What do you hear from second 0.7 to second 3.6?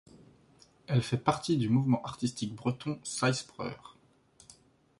Elle fait partie du mouvement artistique breton Seiz